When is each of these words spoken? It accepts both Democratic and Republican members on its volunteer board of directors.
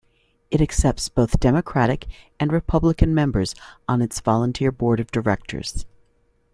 It 0.49 0.61
accepts 0.61 1.09
both 1.09 1.39
Democratic 1.39 2.07
and 2.39 2.51
Republican 2.51 3.13
members 3.13 3.53
on 3.87 4.01
its 4.01 4.19
volunteer 4.19 4.71
board 4.71 4.99
of 4.99 5.11
directors. 5.11 5.85